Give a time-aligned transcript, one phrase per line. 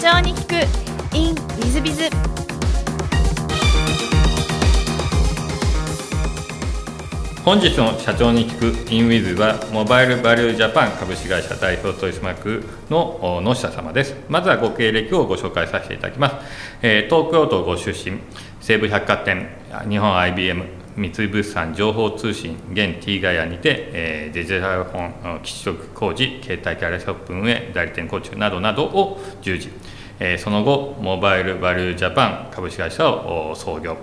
[0.00, 0.54] 長に聞く
[1.14, 2.04] in ウィズビズ。
[7.44, 14.14] 本日の社長に聞く in ウィズはモバイルバリュージャパン株式会社代表取締役の野下様です。
[14.30, 16.36] まずはご経歴をご紹介させていただきます、
[16.80, 18.20] えー、東京都ご出身。
[18.62, 19.48] 西武百貨店
[19.88, 29.70] 日本 IBM 三井物産情報通信現 T ガイアにて、えー、デジタル本基地局工事携帯キャラショップ運営代理店構築などなどを従事、
[30.18, 33.96] えー、その後モバイルバリュージャパン株式会社を創業。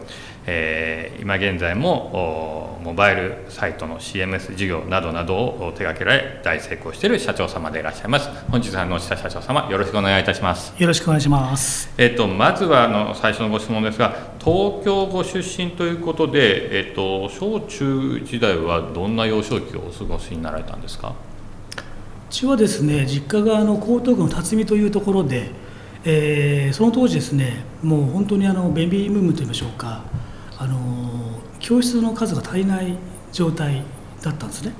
[0.49, 8.29] えー、今現在もモバイルサイトの CMS 事業などなどを手掛けられ大成功している社長様でいらっしゃいます。
[8.49, 10.73] 本日は野下社長様よろしくお願いいたします。
[10.81, 11.89] よろしくお願いします。
[11.97, 21.09] えっ、とまずはあの最初のご質問ですが東京ご出身ということでえっ、と小中時代はどんな幼少期をお過ごしになられたんですか？
[21.09, 21.13] う
[22.29, 25.49] ちはですね実家があの江東区の辰巳というところで、
[26.05, 30.03] えー、その当時ですねもう本当にあのベビームームといいましょうか
[30.67, 32.97] あの教室の数が足りない
[33.31, 33.83] 状態
[34.21, 34.73] だったんですね。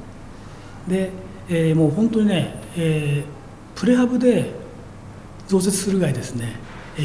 [0.87, 1.11] で、
[1.49, 4.51] えー、もう本当にね、えー、プレハブで
[5.47, 6.59] 増設するぐらいですね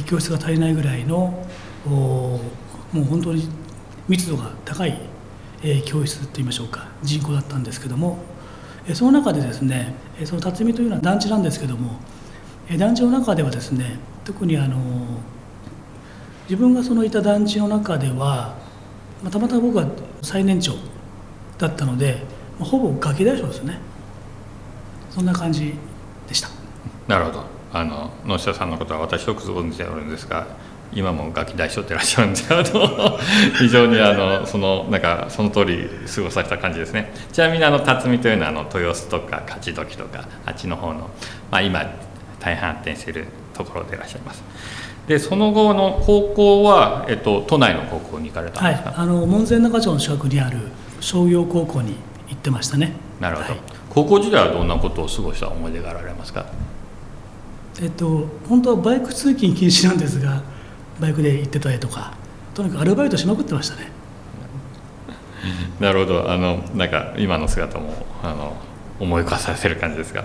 [0.07, 1.47] 教室が足りないぐらいの
[1.87, 2.41] も
[2.95, 3.49] う本当に
[4.09, 4.99] 密度が高い、
[5.63, 8.19] え、教室といいましょうか人口だったんですけども
[8.95, 9.95] その中でですね
[10.25, 12.01] その辰巳というのは団地なんですけども
[12.77, 14.79] 団地の中ではですね特にあの
[16.45, 18.62] 自分がそのいた団地の中では
[19.23, 19.87] ま、たまた僕は
[20.21, 20.73] 最年長
[21.59, 22.23] だったので、
[22.59, 23.79] まあ、ほぼガキ大将ですよね
[25.11, 25.75] そんな感じ
[26.27, 26.49] でした。
[27.07, 27.45] なるほど。
[27.75, 30.47] あの野下さんのことは私よく存じておるんですが
[30.95, 33.19] 今もガキ大将ってらっしゃるんですけど
[33.59, 37.13] 非常にあのそのなんかその通り過ごされた感じですね。
[37.33, 41.11] ちなみにあの辰巳というのはあの豊洲とか勝どきとかあっちの方の、
[41.51, 41.83] まあ、今
[42.41, 43.27] 大変発展している
[43.65, 44.43] ところでいらっしゃいます。
[45.07, 50.59] でその後の高校は、えっと、都内の高校に行かれたんですか、はい、あの門前仲町の近くにある
[51.01, 51.97] 商業高校に
[52.29, 52.93] 行ってましたね。
[53.21, 56.47] なるほど、はい、高校時代はどんなことを過ごした思い出があられますか？
[57.81, 60.43] えっと本当はバイク通勤禁止なんですが
[61.01, 62.15] バイクで行ってたりとか
[62.55, 63.91] とにかくアルバイトしまくってましたね。
[65.81, 66.31] なるほど。
[66.31, 68.55] あのなんか今の姿もあの
[69.03, 70.25] 思い浮かさせる感じですが、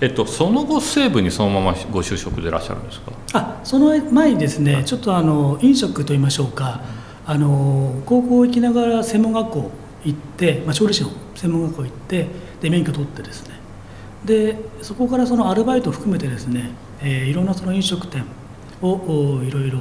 [0.00, 3.12] えっと、その後西部にそのままご就職でいらっしゃるんですか？
[3.32, 6.80] あその前にですねちょっとあの飲食といいましょうか。
[7.28, 9.70] あの高校行きながら専門学校
[10.04, 12.26] 行って、まあ、調理師の専門学校行って
[12.60, 13.54] で免許取ってですね。
[14.24, 16.70] でそこからそのアルバイトを含めてですね、
[17.00, 18.24] えー、いろんなその飲食店
[18.82, 19.80] をいろいろ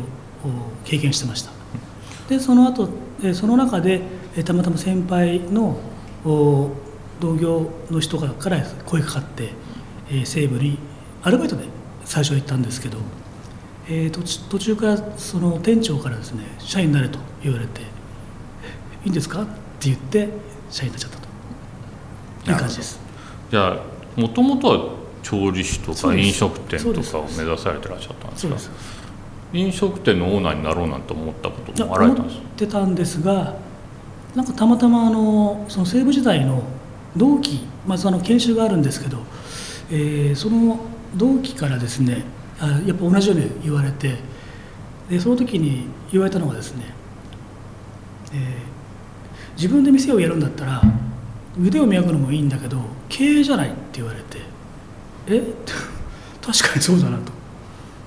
[0.86, 1.52] 経験してました。
[2.30, 2.90] でその後
[3.34, 4.02] その中で
[4.44, 5.78] たまたま先輩の
[7.20, 9.50] 同業の人から声かかって、
[10.10, 10.78] えー、西部に
[11.24, 11.64] アルバイトで
[12.04, 12.98] 最初行ったんですけど、
[13.88, 17.82] えー、途中からその店長からですね社員になれと言われて
[19.06, 19.52] 「いいんですか?」って
[19.90, 20.30] 言って
[20.70, 21.26] 社員になっちゃったと。
[22.52, 23.00] いう感じです。
[23.50, 23.80] じゃあ
[24.16, 24.90] もともとは
[25.24, 28.56] 調理師とか飲食店とかを目指されてらっしゃったんですか？
[29.54, 33.56] 飲食店のオーナーになろうなんて思ったこともあられたんです思ってたんですが
[34.36, 36.62] なんかたまたまあのその西部時代の
[37.18, 39.20] 同期、まあ、その研修があるんですけど、
[39.92, 40.80] えー、その
[41.16, 42.24] 同期からですね
[42.60, 44.16] あやっぱ同じように言われて
[45.10, 46.86] でその時に言われたのがですね、
[48.34, 50.82] えー、自分で店をやるんだったら
[51.62, 54.40] 腕を磨くのもいいんだけど経営じゃないって言われて
[55.28, 55.42] え？
[56.46, 57.32] 確かにそうだなと。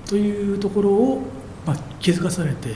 [0.07, 1.21] というところを、
[1.67, 2.75] まあ、気づかされて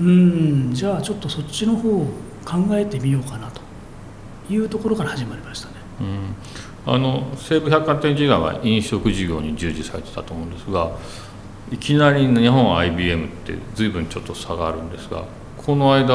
[0.00, 2.06] うんじゃあちょっとそっちの方を
[2.44, 3.63] 考えてみようかなと。
[4.50, 5.74] いうところから始まりましたね。
[6.86, 10.90] うん、あの西武百貨店時代は飲食事業に従事されてたと思うんですが
[11.72, 15.24] いきなり日本 IBM って随分ちょっと差があるんですが
[15.56, 16.14] この間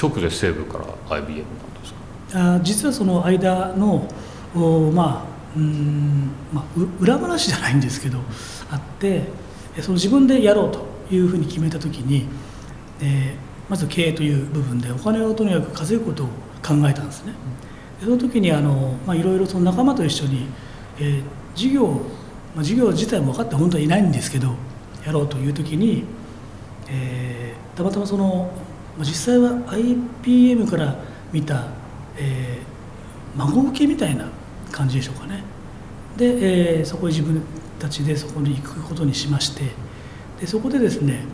[0.00, 0.84] 直で西武から
[1.16, 1.92] IBM なんです
[2.34, 2.54] か？
[2.56, 4.06] あ実はその間の
[4.54, 6.64] おまあうんまあ、
[6.98, 8.18] 裏話じゃないんですけど
[8.70, 9.24] あって
[9.82, 12.26] その自分でやろうというふうに決めた時に、
[13.02, 16.26] えー、まず経営という部分でお金をとにかく稼ぐことを
[16.66, 17.34] 考えたんですね。
[18.02, 20.48] その時にあの、まあ、いろいろその仲間と一緒に、
[20.98, 21.22] えー、
[21.54, 21.86] 事業、
[22.54, 24.56] まあ、事業自体も分かって本当はいないんですけど
[25.06, 26.04] やろうという時に、
[26.88, 28.50] えー、たまたまその、
[28.96, 30.96] まあ、実際は IPM から
[31.32, 31.68] 見た、
[32.16, 34.28] えー、孫受けみたいな
[34.72, 35.44] 感じでしょうかね。
[36.16, 37.40] で、えー、そこへ自分
[37.78, 39.70] たちでそこに行くことにしまして
[40.40, 41.24] でそこでですね、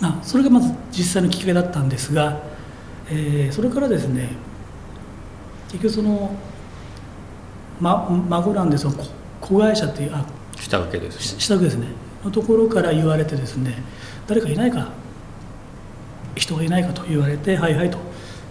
[0.00, 2.40] まあ、それがまず実際のきっかけだったんですが、
[3.10, 4.30] えー、それからですね
[5.72, 6.34] 結局その、
[7.80, 8.96] ま、孫なんでその
[9.40, 10.24] 子会社っていうあ
[10.58, 11.86] 下請けです、ね、下請けですね。
[12.24, 13.82] のところから言われてですね
[14.26, 14.88] 誰かいないか。
[16.36, 17.98] 人がいないかと言われてはいはいと。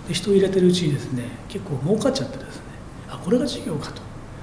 [0.08, 2.64] で人を入れてるうちにですね結構儲かっちゃってですね
[3.10, 4.02] あこれが事業かと。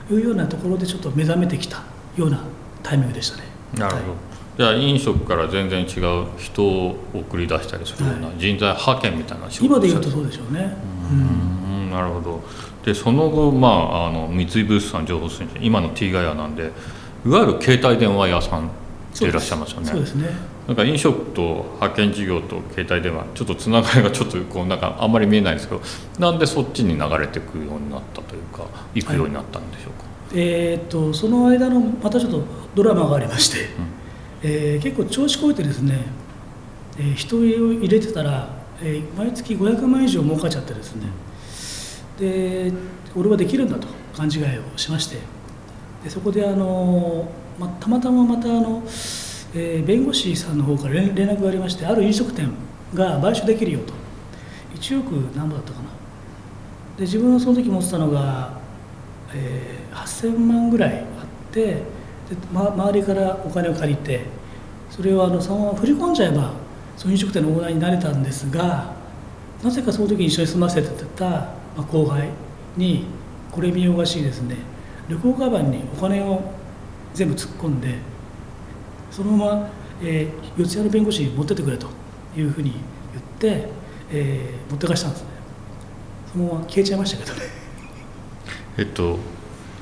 [0.08, 1.82] いうようなところでちょっと目覚めてきた。
[2.17, 2.40] ような
[2.82, 3.43] タイミングでしたね。
[3.76, 4.14] なるほど、
[4.56, 10.61] じゃあ飲食から全然違う人を送り出したりするような人材派遣みたいな仕事今で言うとうそうでしょうね。
[10.64, 11.65] ん
[11.96, 12.43] なるほど。
[12.84, 16.70] でその後、まあ、あの三井物産情報推進今の T ガヤなんで
[17.25, 18.70] いわゆる携帯電話屋さん
[19.19, 19.87] でいらっしゃいますよね。
[19.87, 20.14] そうです。
[20.14, 20.28] ね。
[20.69, 25.81] なんか飲食と派遣事業と携帯電話ちょっとつながりがちょっとこうなんかあんまり見えないんですけど
[26.19, 30.04] なんでそっちに流れていくようになったというか行くようになったんでしょうか、
[30.34, 32.42] えーっとその間のまたちょっと
[32.75, 33.58] ドラマがありまして、
[34.42, 36.04] えー結構調子こいてですね、
[36.99, 38.49] えー人を入れてたら、
[38.82, 41.06] えー毎月500万以上儲かっちゃってですね
[42.18, 42.72] で
[43.14, 45.18] 俺はできるんだと勘違いをしまして。
[46.04, 47.28] でそこであの、
[47.58, 48.82] ま、たまたままたあの、
[49.54, 52.50] えー弁護士さんの方から連絡がありましてある飲食店
[52.94, 53.92] が買収できるよと。
[54.74, 55.88] 1億何ぼだったかな。
[56.96, 58.60] で自分はその時持ってたのが、
[59.34, 61.80] えー8000万ぐらいあってで、
[62.52, 64.24] ま、周りからお金を借りて
[64.90, 66.52] それをあのそのまま振り込んじゃえば
[66.96, 68.94] その飲食店のオーナーになれたんですが
[69.62, 72.28] なぜかその時に一緒に住ませてた、まあ、後輩
[72.76, 73.05] に
[73.52, 74.56] これ見よがしいですね
[75.08, 76.43] 旅行カバンにお金を
[77.14, 77.94] 全部突っ込んで
[79.11, 79.69] そのまま、
[80.02, 81.87] えー四谷の弁護士に持ってってくれと
[82.37, 82.73] いうふうに
[83.12, 83.69] 言って、
[84.11, 85.28] えー持ってかしたんですね。
[86.32, 87.43] そのまま消えちゃいましたけどね。
[88.78, 89.19] えっと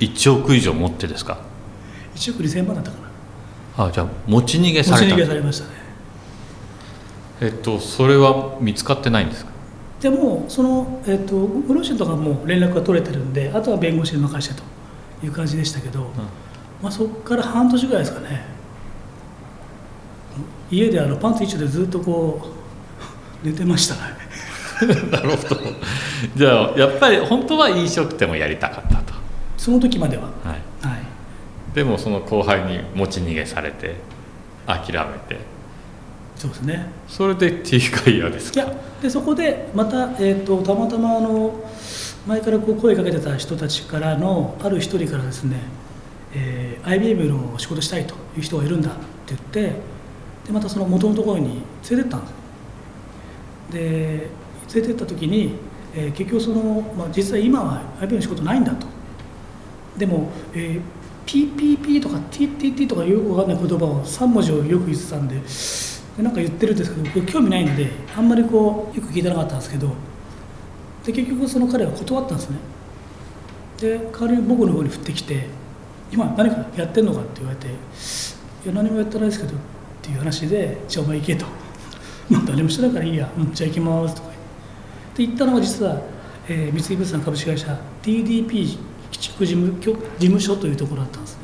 [0.00, 1.38] 1億以上持ってですか
[2.14, 2.96] ？1億2000万だったか
[3.78, 3.86] な。
[3.86, 5.14] あじゃあ持ち逃げ持ち逃げされた。
[5.14, 5.70] んですされましたね。
[7.40, 9.50] えっとそれは見つかってないんですか？
[10.04, 16.10] でもその、えっとご両親とかも連絡が取れてるんであとは弁護士に任せてという感じでしたけど、
[16.82, 18.44] まあ、そこから半年ぐらいですかね。
[20.70, 22.52] 家であのパンツ一丁でずっとこ
[23.42, 24.00] う寝てましたね。
[25.10, 25.60] なるほど。
[26.36, 29.14] じゃあやっぱり本当は飲食店をやりたかったと、
[29.56, 30.24] その時までは。
[30.24, 30.28] は
[30.84, 31.00] い、はい。
[31.74, 33.94] でもその後輩に持ち逃げされて
[34.66, 35.38] 諦めて
[36.36, 36.86] そうですね。
[37.08, 38.62] それで T ガイヤですか？
[38.62, 41.62] いやでそこでまた、えー、とたまたまあの
[42.26, 45.56] 前からこう声かけてた人たちからのある一人からですね、
[46.34, 48.98] えー IBM の仕事したいという人がいるんだって
[49.28, 49.60] 言って
[50.46, 52.34] でまたその元のところに連れてったんです
[53.72, 54.28] で
[54.74, 55.54] 連れてった時に、
[55.94, 58.86] えー結局その、まあ、実際今は IBM の仕事ないんだと。
[59.96, 60.80] でも、えー
[61.26, 65.36] PPP とか TTT とかよくわかんない言葉を3文字をよく言ってたんで
[66.16, 69.88] でなんか言ってるんですけど僕興味ないんであんまりこうよく聞いてなかったんですけど
[71.04, 72.56] で結局その彼は断ったんですね。
[73.78, 75.46] で代わりに僕の方に振ってきて
[76.12, 77.70] 「今何かやってんのか?」って言われて「い
[78.68, 79.56] や何もやってないですけど」っ
[80.00, 81.46] ていう話で「じゃあお前行け」と
[82.30, 85.26] 「まあ何もしてないからいいや、うん、じゃあ行きます」とか言って。
[85.26, 86.00] 言ったのが実は、
[86.48, 88.78] えー三井物産株式会社 TDP
[89.10, 91.40] 基地区事務局事務所というところだったんですね。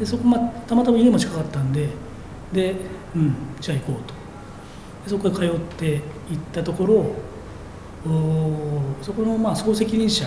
[0.00, 1.88] でそこ、まあ、たまたま家も近かったんで
[2.52, 2.74] で、
[3.14, 4.14] うん、じゃあ行こうと
[5.04, 6.02] でそこへ通って行っ
[6.52, 6.94] たところ
[8.06, 10.26] おそこのまあ総責任者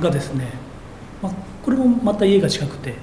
[0.00, 0.48] がですね、
[1.22, 1.32] まあ、
[1.64, 2.96] これもまた家が近くてで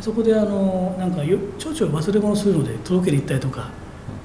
[0.00, 3.70] そこであのなんかよちょいちょい忘れ物するので届けに行ったりとか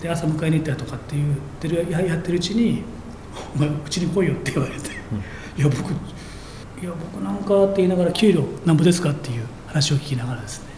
[0.01, 2.83] で朝迎えに行ったりとかっていうてるややってるうちに
[3.55, 4.89] 「お前うちに来いよ」って言われて
[5.57, 10.69] 「いや僕いや僕なんか」って言いながら「給料なんぼですか?」っていう話を聞きながらですね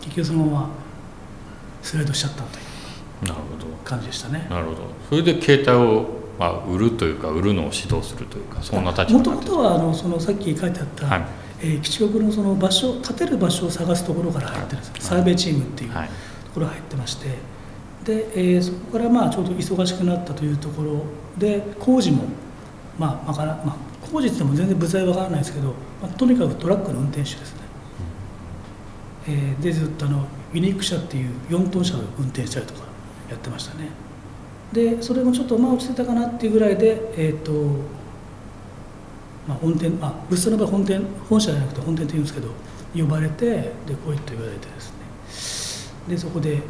[0.00, 0.70] 結局そのまま
[1.86, 3.34] スライドしちゃったという
[3.84, 4.46] 感じでしたね。
[4.50, 4.78] なるほど。
[5.08, 6.06] それで携帯を、
[6.38, 11.22] まあ、売るというか売るのを指導するというかそんな立場もともとはあのそのさっき書いてあった、はい。
[11.62, 15.00] えー基地局のその場所建てる場所を探すところから入ってるんです、はい。
[15.00, 16.08] サーベイチームっていうとはい。
[16.52, 17.28] ころが入ってまして。
[18.04, 21.02] で、えーそこからまあちょうど忙しくなったというところ
[21.38, 22.24] で工事も
[22.98, 23.76] まあわからまあ
[24.12, 25.68] 工事っても全然部材わからないですけど、
[26.02, 27.60] まあ、とにかくトラックの運転手ですね、
[29.28, 30.26] えーでずっとあの
[30.56, 32.80] ユニーク車っていう4トン車を運転したりとか
[33.28, 33.90] やってましたね。
[34.72, 37.52] でそれもちょっとまあ落ちてたかなっていうぐらいでえっ、と
[39.46, 42.48] まあ、本店、まあ、物産の場合本店本社じゃなくて本店って言うんですけど
[42.96, 44.80] 呼ばれてで来いと言われてで
[45.30, 46.14] すね。
[46.14, 46.60] でそこでで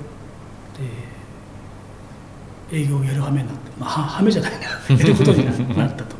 [2.72, 4.66] 営業をやる羽目になって、まあ、は羽目じゃないな。
[4.98, 6.16] やることになったと。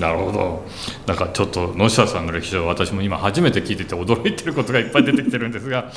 [0.00, 0.64] なるほど。
[1.06, 5.90] なんかちょっと野下さんの歴史を私も今初めて聞いてて驚いてることがいっぱい出てきてるんですが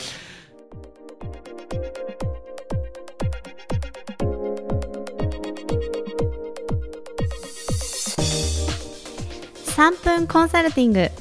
[9.82, 11.12] 3分コンサルティング w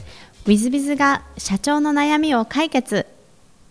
[0.49, 3.07] i z b i が社長の悩みを解決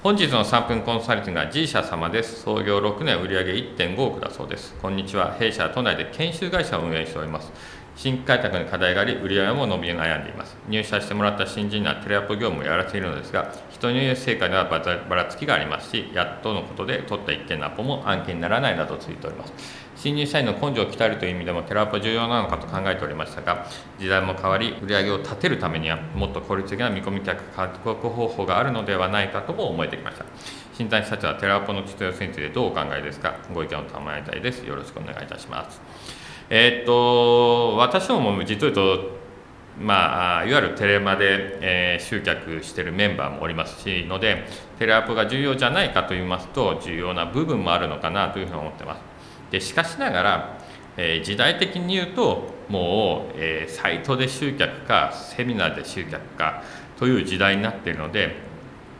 [0.01, 2.41] 本日の3分コンサルティングは G 社様です。
[2.41, 4.73] 創業6年売上1.5億だそうです。
[4.81, 5.35] こんにちは。
[5.35, 7.51] 弊社都内で研修会社を運営しております。
[7.95, 10.57] 新規開拓に課題があり、売上も伸び悩んでいます。
[10.67, 19.53] 入社してもらった新人にはテレアポ業務をやらせているのですが、人入成果ではばらつきがありますし、やっとのことで取った一件のアポも案件にならないなどついております。
[19.99, 23.65] 新入社員の根性を鍛えるという意味でもテレアポ重要なのかと考えておりましたが、
[23.99, 30.23] 時代も変わり、売り上げを立てるためには、もっと効率的な見込み客獲得方法があるのではないかとも思えてきました。
[30.73, 33.35] 新谷社長はテレアポの必要性についてどうお考えですか？
[33.53, 34.59] ご意見を賜りたいです。
[34.65, 35.81] よろしくお願いいたします。
[36.49, 39.19] えー、っと私ども実を言うと、
[39.81, 44.45] まあ、いわゆるテレマで、えー、集客しているメンバーもおりますしので
[44.77, 49.01] テレアポが重要じゃないかと言いますと重要な部分もあるのかなというふうに思ってます
[49.51, 50.57] でしかしながら、
[50.97, 56.63] えー、時代的に言うともう、えー、サイトで集客かセミナーで集客か
[56.97, 58.35] という時代になっているので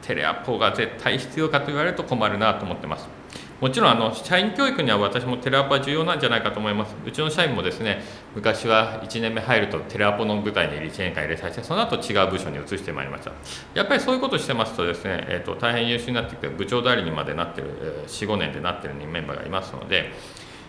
[0.01, 3.18] テレアポが絶対必要かと言われると困るなと思ってます。
[3.61, 6.95] もちろんあの社員教育には私もテレアポは重要なんじゃないかと思います。
[7.05, 8.01] うちの社員もですね、
[8.33, 13.31] 昔は1年目入るとテレアポの舞台に1年間入れさせて、その後違う部署に移してまいりました。
[13.73, 20.13] やっぱりそういうことをしてますとですね、えーと、大変優秀になってきて、部長代理にまでなってる、4、5年でなってるメンバーがいますので、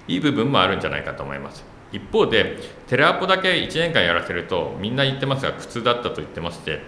[0.08, 1.64] いい部分もあるんじゃないかと思います。
[1.92, 2.56] 一方で、
[2.88, 6.80] テレアポだけ1年間やらせると、みんな言ってますが、苦痛だったと言ってまして、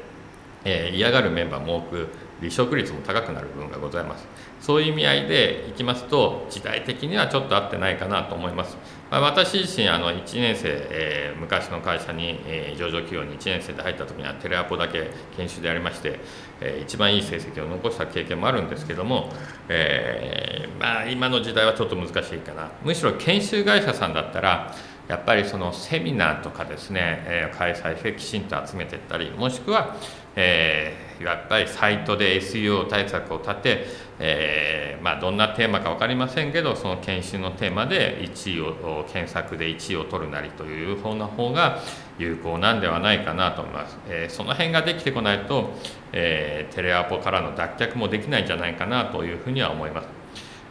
[0.64, 2.08] えー、嫌がるメンバーも多く、
[2.42, 4.26] 離職率も高くなる部分がございます。
[4.62, 8.76] そういう意味合いでいきますと時代的にはちょっと合ってないかなと思います、
[9.10, 16.20] まあ、私自身あの1年生、えー、昔の会社に、えー、上場企業に1年生で入った時にはテレアポだけ研修でありまして、
[16.60, 19.30] えー、一番いい成績を残した経験もあるんですけども、
[19.68, 22.70] えまあ、今の時代はちょっと難しいかな。
[22.84, 24.72] むしろ研修会社さんだったら
[25.12, 29.96] やっぱりそのセミナーとかですね、え開催してきちんと集めていったりもしくは
[30.34, 33.86] えー、やっぱりサイトで SEO 対策を立て、
[34.18, 41.80] えー、まあ、どんなテーマか分かりませんけどその研修のテーマで1位を検索で1位を取るなりという方の方が
[42.18, 45.74] 有効なんではないかなと思います、えー、その辺ができてこないと、
[46.12, 50.21] えテレアポからの脱却もできないんじゃないかなというふうには思います、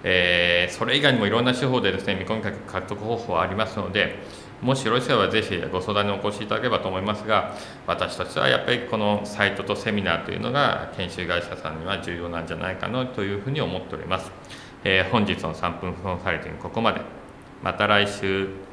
[0.03, 4.19] えそれ以外にもいろんな手法でですね見込み客獲得方法はありますので
[4.61, 7.55] もしよろしければぜひご相談にお越しいただければと思いますが
[7.87, 14.31] 私としてはやっぱりこのサイトとセミナーというのが研修会社さんには重要なんじゃないかなというふうに思っております、
[14.83, 17.01] えー、本日の3分コンサルティングここまで。
[17.61, 18.70] また来週。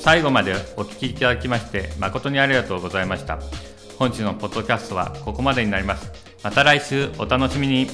[0.00, 3.38] 最後までお聞きいただきまして誠にありがとうございました。
[3.98, 6.10] 本日のポッドキャストはここまでになります。
[6.42, 7.86] また来週お楽しみに。